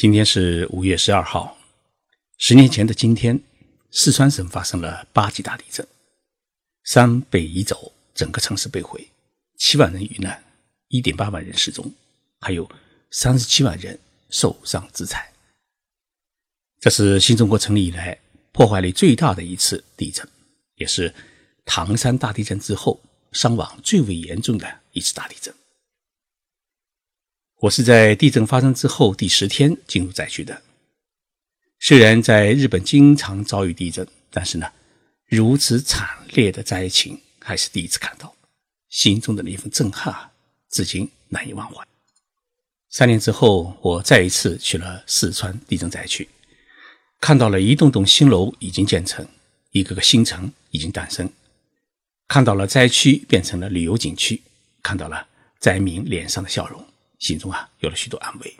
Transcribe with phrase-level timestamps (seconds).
[0.00, 1.58] 今天是五月十二号，
[2.38, 3.38] 十年前的今天，
[3.90, 5.86] 四川省发生了八级大地震，
[6.84, 9.06] 山被移走，整个城市被毁，
[9.58, 10.42] 七万人遇难，
[10.88, 11.92] 一点八万人失踪，
[12.40, 12.66] 还有
[13.10, 13.98] 三十七万人
[14.30, 15.22] 受伤致残。
[16.80, 18.18] 这是新中国成立以来
[18.52, 20.26] 破坏力最大的一次地震，
[20.76, 21.14] 也是
[21.66, 22.98] 唐山大地震之后
[23.32, 25.54] 伤亡最为严重的一次大地震。
[27.60, 30.62] 我是在地震发生之后第十天进入灾区的。
[31.78, 34.66] 虽然在日本经常遭遇地震，但是呢，
[35.26, 38.34] 如此惨烈的灾情还是第一次看到，
[38.88, 40.32] 心中的那份震撼啊，
[40.70, 41.86] 至今难以忘怀。
[42.88, 46.26] 三年之后，我再一次去了四川地震灾区，
[47.20, 49.26] 看到了一栋栋新楼已经建成，
[49.72, 51.30] 一个个新城已经诞生，
[52.26, 54.40] 看到了灾区变成了旅游景区，
[54.82, 55.26] 看到了
[55.58, 56.82] 灾民脸上的笑容。
[57.20, 58.56] 心中啊有了许多安慰。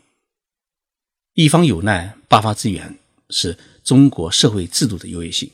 [1.34, 2.98] 一方有难，八方支援，
[3.30, 5.50] 是中国社会制度的优越性。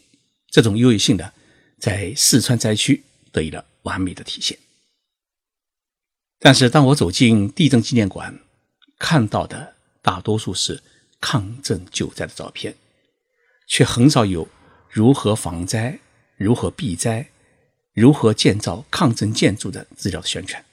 [0.51, 1.33] 这种优越性呢，
[1.79, 4.59] 在四川灾区得以了完美的体现。
[6.39, 8.39] 但是，当我走进地震纪念馆，
[8.99, 10.83] 看到的大多数是
[11.21, 12.75] 抗震救灾的照片，
[13.69, 14.49] 却很少有
[14.91, 15.99] 如何防灾、
[16.37, 17.31] 如何避灾、
[17.93, 20.65] 如何建造抗震建筑的资料的宣传，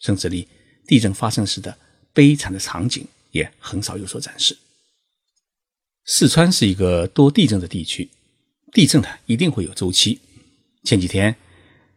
[0.00, 0.46] 甚至连。
[0.86, 1.76] 地震发生时的
[2.12, 4.56] 悲惨的场景也很少有所展示。
[6.04, 8.10] 四川是一个多地震的地区，
[8.72, 10.18] 地震呢一定会有周期。
[10.82, 11.36] 前几天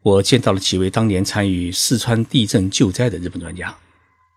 [0.02, 3.76] 我见到了几位当年参与四川地震救灾的日本专家，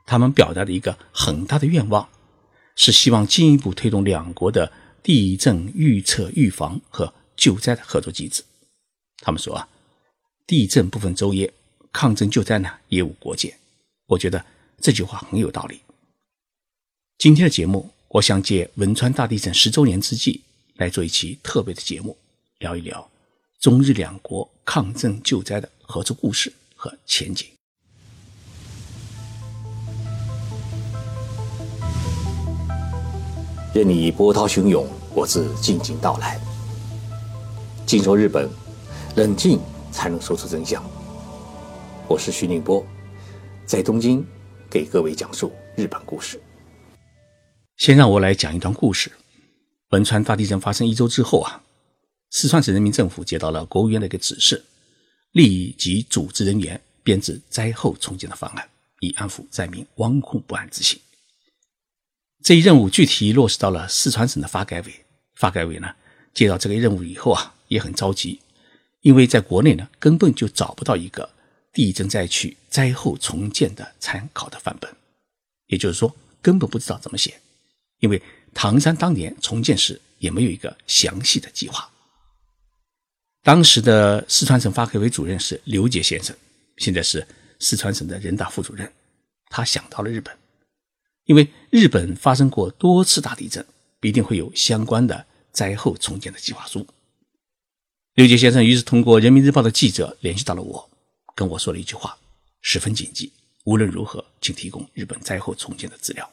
[0.07, 2.09] 他们表达的一个很大的愿望，
[2.77, 8.43] 是希望进一步推动两国的地震预测、预防和救灾的合作机制。
[9.21, 9.69] 他们说啊，
[10.47, 11.53] 地震不分昼夜，
[11.93, 13.58] 抗震救灾呢也无国界。
[14.09, 14.43] 我觉得
[14.81, 15.83] 这句话很有道理。
[17.19, 20.43] 今天的节目，我想借汶川大地震十周年之际
[20.77, 22.17] 来做一期特别的节目，
[22.59, 23.07] 聊一聊
[23.61, 27.47] 中日两国抗震救灾的合作故事和前景。
[33.75, 36.41] 任你波涛汹涌，我自静静到来。
[37.85, 38.49] 静说日本，
[39.17, 39.61] 冷静
[39.93, 40.83] 才能说出真相。
[42.09, 42.83] 我是徐宁波。
[43.69, 44.25] 在东京，
[44.71, 46.41] 给各位讲述日本故事。
[47.77, 49.13] 先让我来讲一段故事。
[49.91, 51.63] 汶川大地震发生一周之后啊，
[52.31, 54.65] 四川省人民政府接到了国务院的一个指示，
[55.33, 58.67] 立即组织人员编制灾后重建的方案，
[59.01, 60.99] 以安抚灾民惶恐不安之心。
[62.43, 64.95] 这一任务具体落实到了四川省的发改委。
[65.35, 65.95] 发改委呢，
[66.33, 68.41] 接到这个任务以后啊，也很着急，
[69.03, 71.29] 因为在国内呢，根本就找不到一个。
[71.79, 74.93] 地震灾区灾后重建的参考的范本，
[75.69, 76.13] 也就是说，
[76.43, 77.41] 根本不知道怎么写，
[78.01, 78.21] 因为
[78.53, 81.89] 唐山当年重建时也没有一个详细的计划。
[83.45, 86.35] 当时的四川省发改委主任是刘杰先生，
[86.79, 87.25] 现在是
[87.61, 88.93] 四川省的人大副主任。
[89.49, 90.37] 他想到了日本，
[91.27, 93.65] 因为日本发生过多次大地震，
[94.01, 96.85] 必定会有相关的灾后重建的计划书。
[98.15, 100.91] 刘杰先生于是通过人民日报的记者联系到了我。
[101.39, 102.19] 跟我说了一句话，
[102.63, 103.31] 十分谨记。
[103.63, 106.29] 无论如何，请提供日本灾后重建的资料。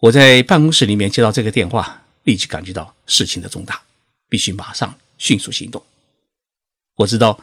[0.00, 3.82] 我在办公室里面接到这个电话，立即感觉到事情的重大，
[4.28, 5.82] 必须马上迅速行动。
[6.96, 7.42] 我知道，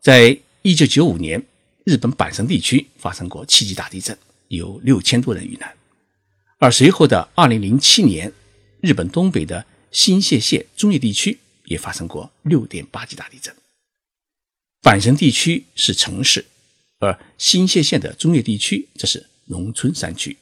[0.00, 1.44] 在一九九五年，
[1.84, 4.16] 日本阪神地区发生过七级大地震，
[4.48, 5.68] 有六千多人遇难；
[6.58, 8.32] 而随后的二零零七年，
[8.80, 13.54] 日本东北的新泻县中野地区也发生过六点八级大地震。
[14.84, 16.44] 阪神地区是城市，
[16.98, 20.36] 而新泻县的中越地区则是农村山区。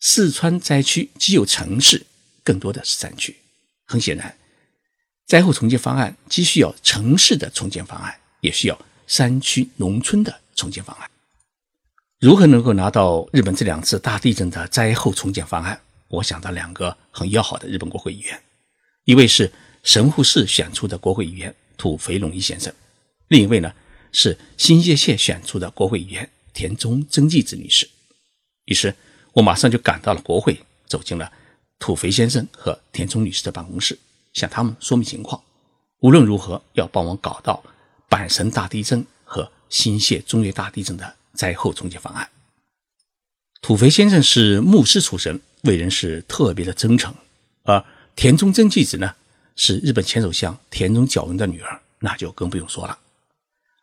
[0.00, 2.04] 四川灾区既有城市，
[2.44, 3.34] 更多的是山区。
[3.86, 4.36] 很显然，
[5.26, 11.10] 灾后重建方案既需要城市的重建方案，也需要山区农村的重建方案。
[12.20, 15.80] 如何能够拿到日本这两次大地震的灾后重建方案？
[16.08, 18.42] 我想到两个很要好的日本国会议员，
[19.04, 19.50] 一位是
[19.82, 22.70] 神户市选出的国会议员土肥隆一先生。
[23.28, 23.72] 另一位呢
[24.12, 27.88] 是新泻县选出的国会议员田中真纪子女士，
[28.64, 28.94] 于是
[29.32, 31.30] 我马上就赶到了国会，走进了
[31.78, 33.98] 土肥先生和田中女士的办公室，
[34.32, 35.40] 向他们说明情况。
[36.00, 37.62] 无论如何要帮我搞到
[38.08, 42.28] 阪神大地震和新泻中越大地震的灾后重建方案。
[43.60, 47.14] 土肥先生是牧师出身，为人是特别的真诚，
[47.64, 47.84] 而
[48.16, 49.14] 田中真纪子呢
[49.54, 52.98] 是日本前首相田中角荣的女儿，那就更不用说了。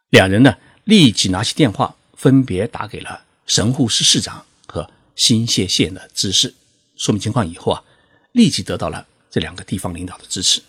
[0.10, 6.54] 两人呢，立即拿起电话，分别打给了神户市市长和新泻县的知事，
[6.96, 7.84] 说明情况以后啊，
[8.31, 10.62] 立即得到了这两个地方领导的支持。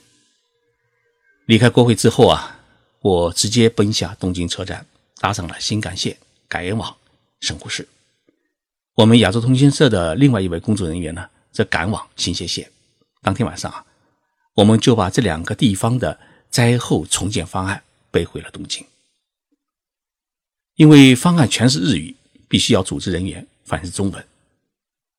[1.46, 2.58] 离开国会之后啊，
[3.00, 4.84] 我直接奔下东京车站，
[5.20, 6.16] 搭上了新干线
[6.48, 6.96] 改往
[7.40, 7.86] 神户市。
[8.94, 12.68] 我们亚洲通讯社的另外一位工作人员呢，则赶往新泻县。
[13.22, 13.84] 当天晚上啊，
[14.54, 16.18] 我们就把这两个地方的
[16.50, 18.84] 灾后重建方案背回了东京。
[20.76, 22.14] 因为方案全是日语，
[22.48, 24.26] 必须要组织人员翻译中文。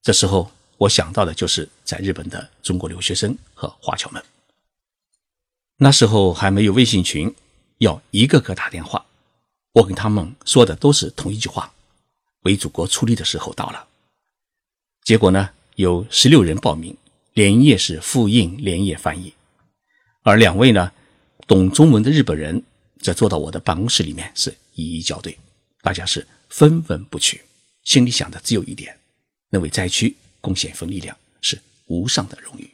[0.04, 4.24] 这时候，我想到的就是在日本的中国留学生和华侨们。
[5.78, 7.34] 那时候还没有微信群，
[7.80, 9.04] 要一个个打电话。
[9.74, 11.74] 我跟他们说的都是同一句话
[12.44, 13.88] ：“为祖国出力的时候到了。”
[15.04, 16.96] 结果呢，有十六人报名，
[17.34, 19.34] 连夜是复印，连夜翻译。
[20.22, 20.92] 而两位呢，
[21.48, 22.64] 懂中文的日本人
[23.00, 25.36] 则坐到我的办公室里面，是一一校对。
[25.88, 27.42] 大家是分文不取，
[27.84, 29.00] 心里想的只有一点：
[29.52, 32.70] 能为灾区贡献一份力量，是无上的荣誉。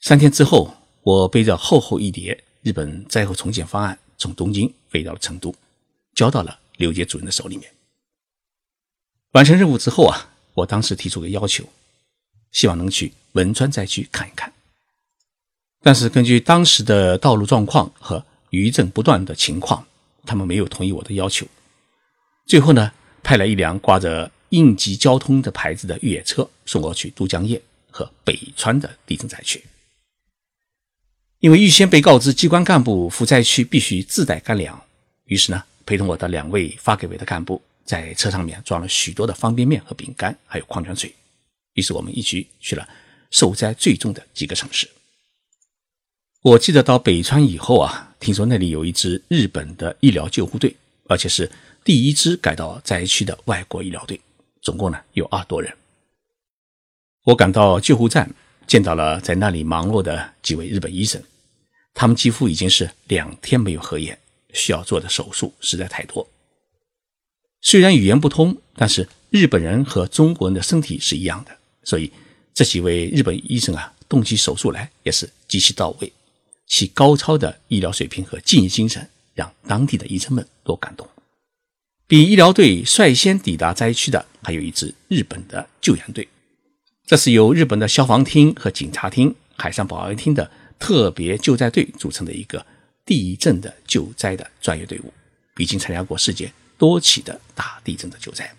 [0.00, 0.76] 三天之后。
[1.02, 5.54] 我背着厚厚一叠日本灾后重建方案，从东京飞到了成都，
[6.14, 7.72] 交到了刘杰主任的手里面。
[9.30, 11.66] 完成任务之后啊，我当时提出个要求，
[12.52, 14.52] 希望能去汶川灾区看一看。
[15.80, 19.86] 但是根据当时的道路状况和余震不断的情况，
[20.24, 21.46] 他们没有同意我的要求。
[22.46, 29.64] 最后呢，派了一辆挂着应急交通的牌子的越野车送我去都江堰和北川的地震灾区。
[31.38, 34.82] 因为预先被告知机关干部赴灾区必须自带干粮，
[35.24, 41.14] 于是呢，陪同我的两位发改委的干部在车上面装了许多的方便面和饼干，还有矿泉水。
[41.74, 42.86] 于是我们一起去了
[43.30, 44.86] 受灾最重的几个城市。
[46.42, 50.74] 我记得到北川以后啊，听说那里有一支日本的医疗救护队，
[51.06, 51.50] 而且是
[51.84, 54.20] 第一支赶到灾区的外国医疗队，
[54.62, 55.72] 总共呢有二多人。
[57.24, 58.32] 我赶到救护站。
[58.66, 61.20] 见到了在那里忙碌的几位日本医生，
[61.92, 64.16] 他们几乎已经是两天没有合眼，
[64.52, 66.24] 需要做的手术实在太多。
[67.60, 71.50] 虽然语言不通，但是日本人和中国人的身体是一样的，
[71.82, 72.12] 所以
[72.54, 76.12] 这几位日本医生啊，动起手术来也是极其到位，
[76.70, 81.06] 其高超的医疗水平和敬业精神让当地的医生们都感动。
[82.06, 86.26] 比医疗队率先抵达灾区的还有一支日本的救援队。
[87.04, 92.64] 这是由日本的消防厅和警察厅、海上保安厅的特别救灾队组成的一个
[93.04, 95.12] 地震的救灾的专业队伍，
[95.58, 98.54] 已经参加过世界多起的大地震的救灾。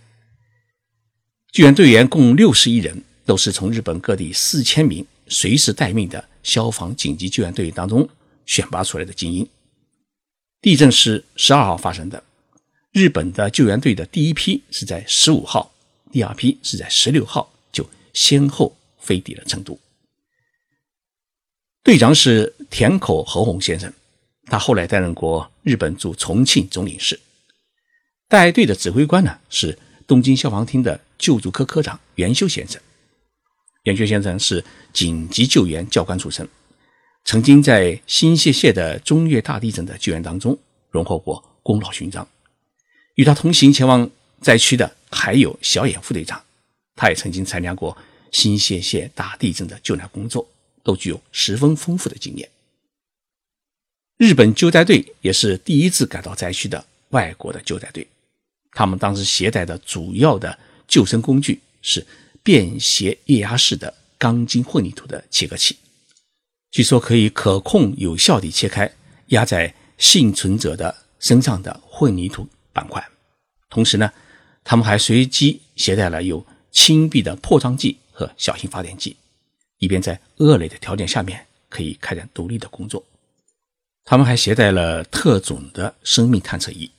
[1.53, 8.07] 救援队员共六十一人，都是从日本各地四千名随时待命的消防紧急救援队当中
[8.45, 9.47] 选拔出来的精英。
[10.61, 12.23] 地震是十二号发生的，
[12.91, 15.71] 日本的救援队的第一批是在十五号，
[16.11, 17.51] 第二批是在十六号。
[17.71, 19.79] 就先后飞抵了成都。
[21.83, 23.91] 队长是田口和宏先生，
[24.47, 27.17] 他后来担任过日本驻重庆总领事。
[28.27, 32.81] 带队的指挥官呢是东京消防厅的救助科科长袁修先生。
[33.83, 34.63] 袁修先生是
[34.93, 36.47] 紧急救援教官出身，
[37.25, 40.57] 曾经在新泻县的中越大地震的救援当中
[40.91, 42.27] 荣获过功劳勋章。
[43.15, 46.41] 与他同行前往灾区的还有小野副队长。
[46.95, 47.97] 他也曾经参加过
[48.31, 50.47] 新泻县大地震的救援工作，
[50.83, 52.47] 都具有十分丰富的经验。
[54.17, 58.05] 日本救灾队也是第一次赶到灾区的外国的救灾队，
[58.73, 62.05] 他们当时携带的主要的救生工具是
[62.43, 65.77] 便携液压式的钢筋混凝土的切割器，
[66.71, 68.91] 据说可以可控有效地切开
[69.27, 73.05] 压在幸存者的身上的混凝土板块，
[73.69, 74.11] 同时呢，
[74.63, 79.15] 他们还随机携带了有轻臂的破障剂和小型发电机，
[79.79, 83.03] 以便在恶劣的条件下面可以开展独立的工作。
[84.03, 86.89] 他们还携带了特种的生命探测仪。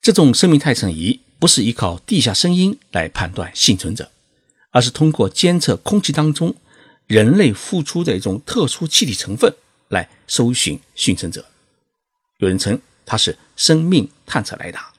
[0.00, 4.10] 这种生命探测仪不是依靠地下声音来判断幸存者，
[4.72, 6.56] 而是通过监测空气当中
[7.06, 9.54] 人类呼出的一种特殊气体成分
[9.88, 11.46] 来搜寻幸存者。
[12.38, 14.92] 有人称它是生命探测雷达。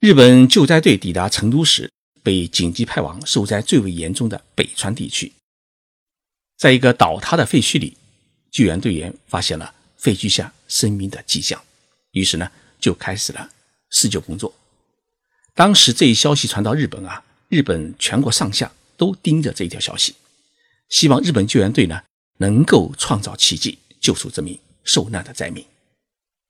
[0.00, 1.90] 日本救灾队抵达成都时。
[2.24, 5.30] 被紧急派往受灾最为严重的北川地区，
[6.56, 7.98] 在一个倒塌的废墟里，
[8.50, 11.62] 救援队员发现了废墟下生命的迹象，
[12.12, 12.50] 于是呢
[12.80, 13.50] 就开始了
[13.90, 14.54] 施救工作。
[15.52, 17.22] 当时这一消息传到日本啊，
[17.54, 20.16] 日本全国上下都盯着这一条消息，
[20.88, 22.02] 希望日本救援队呢
[22.38, 25.64] 能够创造奇迹，救出这名受难的灾民。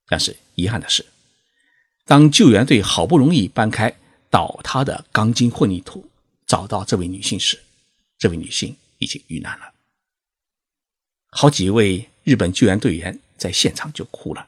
[0.07, 1.05] 但是遗憾的是，
[2.05, 3.95] 当救援队好不容易搬开。
[4.31, 6.09] 倒塌的钢筋混凝土
[6.45, 7.57] 找到这位女性时，
[8.17, 9.73] 这位女性已经遇难了。
[11.29, 14.47] 好几位日本救援队员在现场就哭了，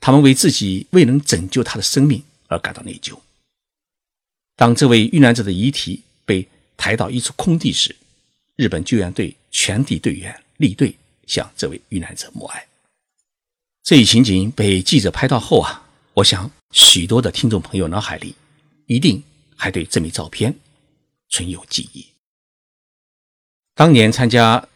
[0.00, 3.18] 他们为自己未能拯救她的生命而感到内疚。
[4.60, 7.96] 当这位遇难者的遗体被抬到一处空地时，
[8.56, 10.94] 日本救援队全体队员立队
[11.26, 12.66] 向这位遇难者默哀。
[13.82, 18.34] 这一情景被记者拍到后啊，我想许多的听众朋友脑海里
[18.84, 19.22] 一定
[19.56, 20.54] 还对这枚照片
[21.30, 22.04] 存有记忆。
[23.74, 24.68] 当年参加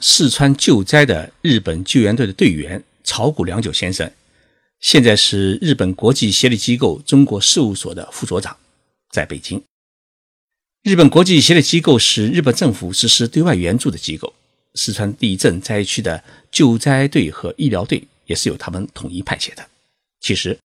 [0.00, 4.12] 四川救灾的日本救援队的队员草谷良久先生，
[4.80, 8.54] 现在是日本国际协力机构中国事务所的副所长，
[9.10, 9.62] 在北京。
[10.82, 14.32] 日本国际协力机构是日本政府实施对外援助的机构，
[14.74, 19.68] 四川地震灾区的救灾队和医疗队也是由他们统一派遣的。
[20.20, 20.58] 其实，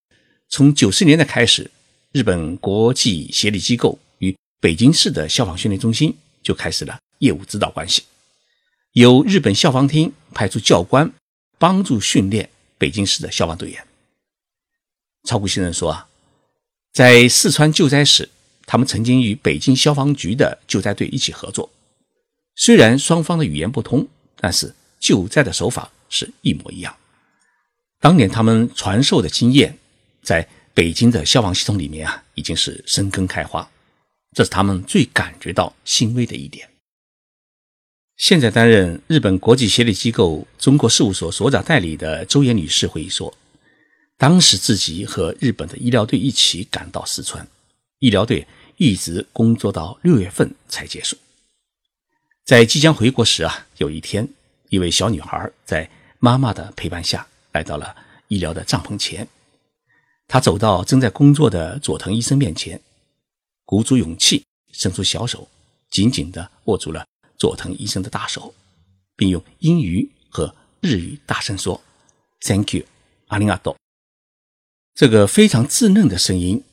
[0.50, 1.70] 从九十年代开始，
[2.12, 6.98] 日本国际协力机构与北京市的消防训练中心就开始了。
[7.20, 8.04] 业务指导关系，
[8.92, 11.12] 由日本消防厅派出教官
[11.58, 13.88] 帮助训练北京市的消防队员。
[15.24, 16.08] 曹谷先生说啊，
[16.92, 18.30] 在四川救灾时，
[18.65, 21.69] 他们曾经与北京消防局的救灾队一起合作。
[22.55, 24.07] 虽然双方的语言不通，
[24.38, 26.95] 但是救灾的手法是一模一样。
[28.00, 29.77] 当年他们传授的经验，
[30.22, 33.69] 在北京的消防系统里面啊，已经是生根开花。
[34.34, 36.69] 这是他们最感觉到欣慰的一点。
[38.17, 43.34] 现在担任日本国际协力机构中国事务所所长代理的周岩女士回忆说，
[44.17, 47.45] 当时自己和日本的医疗队一起赶到四川，
[48.00, 48.48] 医疗队
[48.78, 51.18] 一直工作到六月份才结束。
[52.44, 54.28] 在即将回国时啊，有一天，
[54.70, 57.96] 一位小女孩在妈妈的陪伴下来到了
[58.28, 59.28] 医疗的帐篷前，
[60.28, 62.82] 她走到正在工作的佐藤医生面前，
[63.66, 65.48] 鼓足勇气，伸出小手，
[65.90, 67.06] 紧紧地握住了。
[67.38, 68.54] 佐藤医生的大手，
[69.16, 71.82] 并用英语和日语大声说
[72.42, 72.86] ：“Thank you，
[73.28, 73.75] 阿林阿多。”
[74.96, 76.64] 这个非常稚嫩的声音，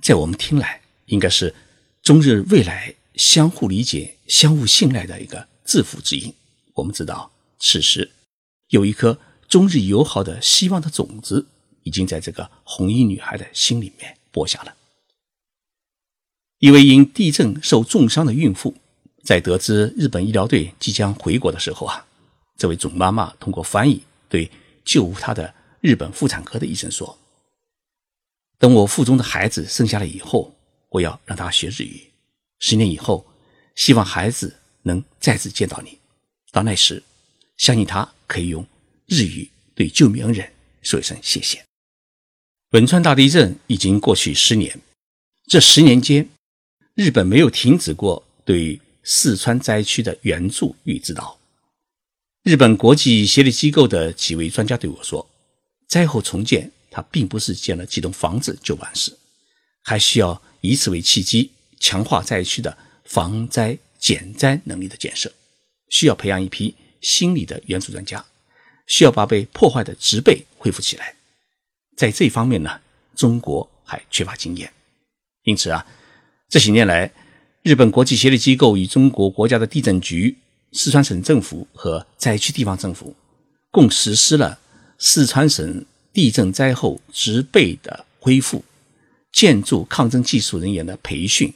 [0.00, 1.54] 在我们听来，应该是
[2.02, 6.32] 中日未来相互理解、相互信赖的一个致富之音。
[6.74, 8.10] 我们知道，此时
[8.68, 11.46] 有一颗中日友好的希望的种子，
[11.82, 14.74] 已经在这个红衣女孩的心里面播下了。
[16.58, 18.74] 一位因地震受重伤的孕妇。
[19.24, 22.06] 在得知日本医疗队即将回国的时候啊，
[22.56, 24.50] 这位准妈妈通过翻译对
[24.86, 25.52] 救护她的
[25.82, 27.18] 日本妇产科的医生说
[28.58, 30.54] ：“等我腹中的孩子生下来以后，
[30.88, 32.10] 我要让他学日语。
[32.58, 33.26] 十年以后，
[33.74, 35.98] 希望孩子能再次见到你。
[36.50, 37.02] 到那时，
[37.56, 38.66] 相信他可以用
[39.06, 41.64] 日语对救命恩人说一声谢谢。”
[42.72, 44.78] 汶川大地震已经过去十年，
[45.46, 46.28] 这十年间，
[46.94, 48.80] 日本没有停止过对。
[49.10, 51.38] 四川灾区的援助与指导，
[52.42, 55.26] 日本国际协力机构的几位专家对我说
[55.88, 59.16] ：“灾后重建，它并不是建了几栋房子就完事，
[59.82, 65.32] 还需要以此为契机，强化灾区的防灾减灾能力的建设，
[65.90, 68.24] 需要培养一批心理的援助专家，
[68.86, 71.14] 需要把被破坏的植被恢复起来。
[71.96, 72.80] 在这方面呢，
[73.14, 74.72] 中国还缺乏经验，
[75.44, 75.86] 因此啊，
[76.48, 77.10] 这些年来。”
[77.64, 80.38] 日本国际协力机构与中国国家的地震局、
[80.72, 83.14] 四川省政府和灾区地方政府
[83.70, 84.58] 共实施了
[84.96, 85.84] 四川省
[86.18, 88.64] 地震灾后植被的恢复、
[89.30, 91.54] 建筑抗震技术人员的培训、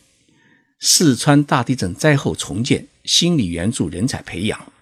[0.78, 4.72] 四川大地震灾后重建心理援助人才培养、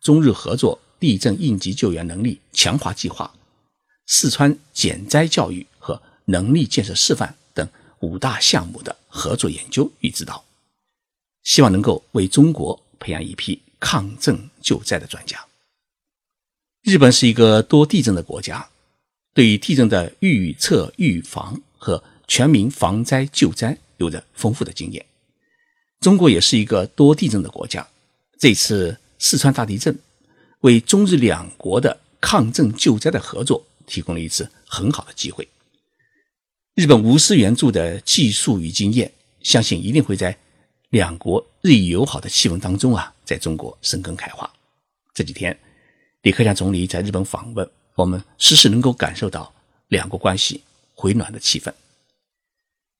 [0.00, 3.34] 中日合作地震应急救援能力强化计划、
[4.06, 10.44] 四川减灾教育和能力建设示范等五大项目的合作研究与指导。
[11.42, 15.44] 希望能够为中国培养一批抗震救灾的专家。
[16.84, 18.68] 日本是一个多地震的国家，
[19.34, 25.04] 对于地震的预测、预防和全民防灾救灾有着丰富的经验。
[26.00, 27.86] 中国也是一个多地震的国家，
[28.38, 29.98] 这次四川大地震
[30.60, 35.46] 为中日两国的抗震救灾的合作提供了一次很好的机会。
[36.74, 39.12] 日本无私援助的技术与经验，
[39.42, 40.38] 相信一定会在。
[40.90, 44.48] 两国日益友好的气氛当中啊，在中国生根开花。
[45.12, 45.58] 这几天，
[46.22, 49.54] 李克强总理在日本访问，我们时时能够感受到
[49.88, 50.62] 两国关系
[50.94, 51.72] 回暖的气氛。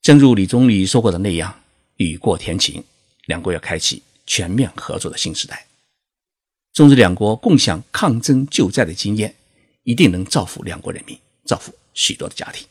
[0.03, 1.61] 正如李总理说过的那样，
[1.97, 2.85] 雨过天晴，
[3.27, 5.67] 两国要开启全面合作的新时代。
[6.73, 9.35] 中日两国共享抗震救灾的经验，
[9.85, 12.67] 一定能造福两国人民，造福许多的家庭。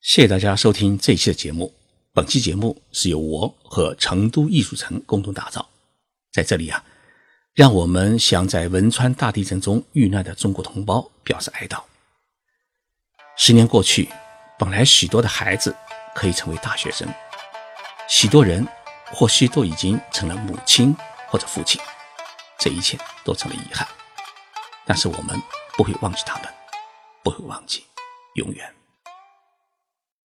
[0.00, 1.72] 谢谢大家收听这一期的节目。
[2.12, 5.68] 本期节目是由我和成都艺术城共同打造，
[6.32, 6.84] 在这里啊，
[7.54, 11.82] 让我们向在汶川大地震中遇难的中国同胞表示哀悼。
[13.36, 14.08] 十年过去，
[14.58, 15.76] 本来许多的孩子
[16.14, 17.06] 可以成为大学生，
[18.08, 18.66] 许多人
[19.12, 20.96] 或许都已经成了母亲
[21.28, 21.78] 或者父亲，
[22.58, 23.86] 这一切都成了遗憾。
[24.86, 25.38] 但是我们
[25.76, 26.48] 不会忘记他们，
[27.22, 27.84] 不会忘记，
[28.36, 28.74] 永远。